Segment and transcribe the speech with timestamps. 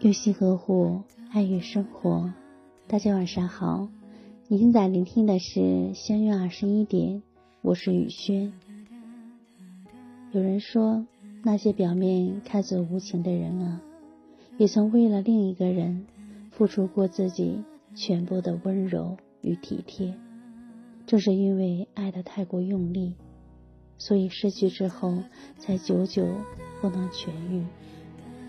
[0.00, 2.32] 用心呵护，爱与生活。
[2.88, 3.86] 大家晚上好，
[4.48, 7.22] 你现在聆听的是相约二十一点，
[7.60, 8.50] 我是雨轩。
[10.32, 11.04] 有人说，
[11.42, 13.82] 那些表面看似无情的人啊，
[14.56, 16.06] 也曾为了另一个人
[16.50, 17.62] 付出过自己
[17.94, 20.14] 全部的温柔与体贴。
[21.06, 23.16] 正是因为爱的太过用力，
[23.98, 25.18] 所以失去之后
[25.58, 26.26] 才久久
[26.80, 27.66] 不能痊愈。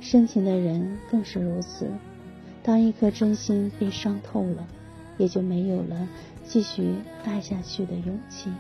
[0.02, 1.88] 深情的人更是如此，
[2.64, 4.68] 当一颗真心被伤透了，
[5.18, 6.10] 也就没有了
[6.44, 8.52] 继续爱下去的勇气。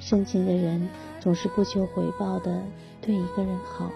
[0.00, 0.88] 深情的人
[1.20, 2.60] 总是不求回报的
[3.00, 3.90] 对一个人好，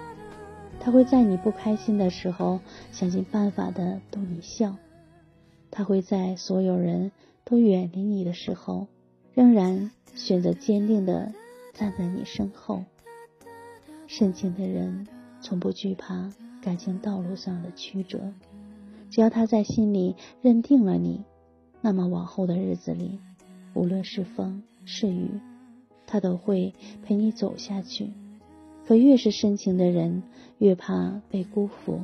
[0.79, 2.61] 他会在你不开心的时候
[2.93, 4.77] 想尽办法的逗你笑，
[5.71, 7.11] 他会在所有人
[7.45, 8.87] 都远离你的时候，
[9.35, 11.33] 仍然选择坚定的
[11.75, 12.85] 站在你身后。
[14.07, 15.09] 深情的人。
[15.47, 18.19] 从不惧怕感情道路上的曲折，
[19.11, 21.23] 只要他在心里认定了你，
[21.81, 23.21] 那么往后的日子里，
[23.73, 25.31] 无论是风是雨，
[26.05, 26.75] 他都会
[27.05, 28.11] 陪你走下去。
[28.89, 30.25] 可越是深情的人，
[30.59, 32.01] 越怕被辜负。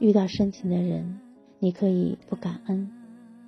[0.00, 1.20] 遇到深情的人，
[1.60, 2.90] 你可以不感恩，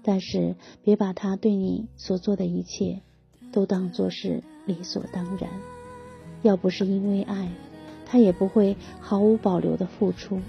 [0.04, 3.00] 但是别把他对你所做的一切
[3.50, 5.50] 都当作是理所当然。
[6.42, 7.48] 要不是因为爱。
[8.10, 10.40] 他也不会毫无保留的付出。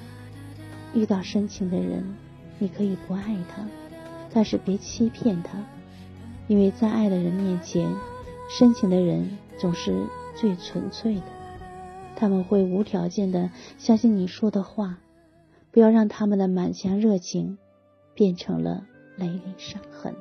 [0.95, 2.03] 遇到深情的人，
[2.57, 3.63] 你可以不爱他，
[4.33, 5.63] 但是别欺骗他，
[6.47, 7.93] 因为在爱的人面前，
[8.49, 11.21] 深情的人总是最纯粹的。
[12.15, 14.97] 他们会无条件的相信你说的话，
[15.69, 17.59] 不要让他们的满腔热情
[18.15, 20.15] 变成了累累伤痕。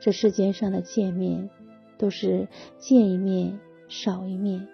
[0.00, 1.48] 这世间上的见面，
[1.96, 2.48] 都是
[2.80, 4.66] 见一面少一面。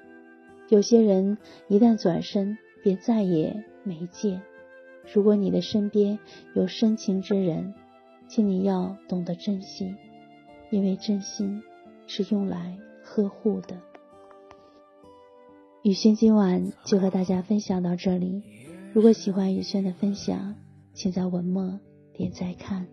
[0.68, 1.38] 有些人
[1.68, 4.42] 一旦转身，便再也没见。
[5.12, 6.18] 如果你的身边
[6.54, 7.74] 有深情之人，
[8.28, 9.94] 请你要懂得珍惜，
[10.70, 11.62] 因为真心
[12.06, 13.78] 是用来呵护的。
[15.82, 18.42] 雨轩今晚就和大家分享到这里。
[18.94, 20.54] 如果喜欢雨轩的分享，
[20.94, 21.78] 请在文末
[22.14, 22.86] 点再看，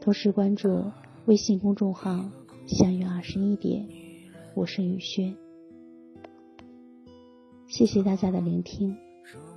[0.00, 0.90] 同时关注
[1.26, 2.28] 微信公众号
[2.66, 3.86] “相约二十一点”。
[4.56, 5.41] 我是雨轩。
[7.72, 8.94] 谢谢大家的聆听，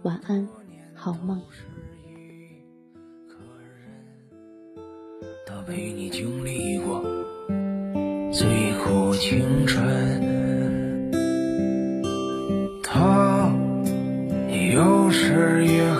[0.04, 0.48] 晚安，
[0.94, 1.42] 好梦。
[5.46, 7.04] 他陪你经历过
[8.32, 8.48] 最
[8.82, 11.12] 苦青春，
[12.82, 13.54] 他
[14.72, 15.94] 有时也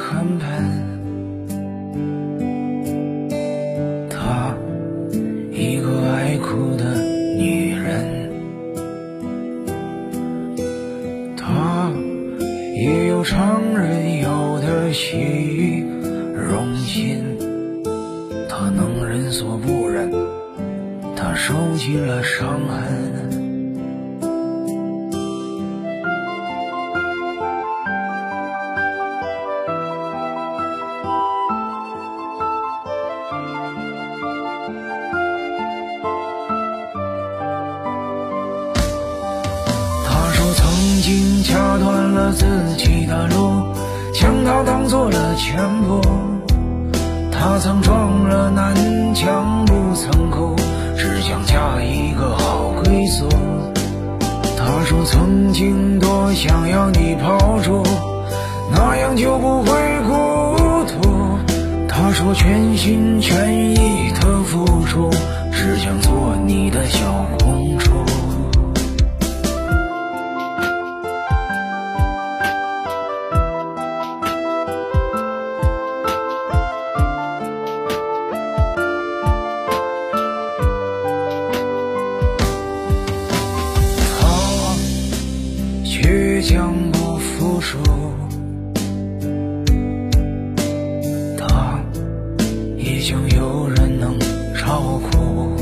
[13.26, 15.84] 常人有的喜
[16.36, 17.24] 容心，
[18.48, 20.12] 他能忍所不忍，
[21.16, 23.34] 他受尽了伤痕。
[40.58, 42.46] 曾经掐断了自
[42.78, 43.64] 己的路，
[44.14, 46.02] 将它当做了全部。
[47.32, 48.74] 他曾撞了南
[49.14, 50.56] 墙不曾哭，
[50.98, 53.30] 只想嫁一个好归宿。
[54.58, 57.84] 他说曾经多想要你抱住，
[58.72, 59.72] 那样就不会
[60.08, 61.38] 孤独。
[61.88, 65.10] 他说全心全意的付出，
[65.52, 67.00] 只想做你的小
[67.40, 67.92] 公主。
[86.48, 87.80] 将不服输，
[91.36, 91.80] 他
[92.78, 94.16] 已经有人能
[94.54, 95.58] 照顾，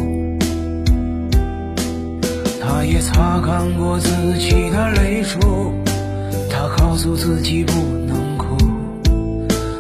[2.62, 5.71] 他也擦干过自己的泪珠，
[6.50, 7.74] 他告诉自己不
[8.06, 8.57] 能哭，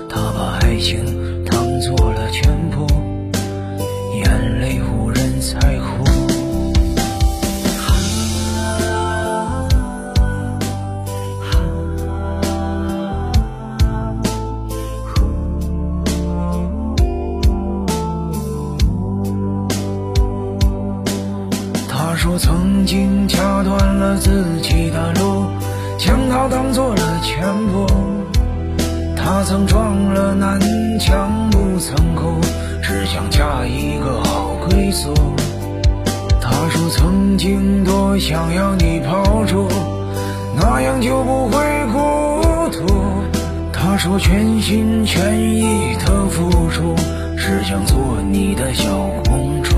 [0.07, 1.03] 他把爱情
[1.43, 2.87] 当做了全部，
[22.23, 25.45] 说曾经掐断了自己的路，
[25.97, 27.85] 将它当做了全部。
[29.13, 30.57] 他曾撞了南
[30.99, 32.39] 墙不曾哭，
[32.81, 35.13] 只想嫁一个好归宿。
[36.39, 39.67] 他说曾经多想要你抱住，
[40.55, 41.57] 那样就不会
[41.91, 42.85] 孤独。
[43.73, 46.95] 他说全心全意的付出，
[47.35, 47.97] 只想做
[48.31, 48.89] 你的小
[49.25, 49.73] 公主。